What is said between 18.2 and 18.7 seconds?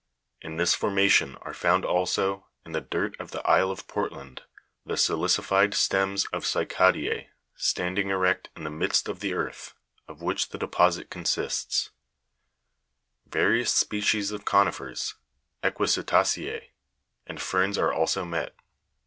met.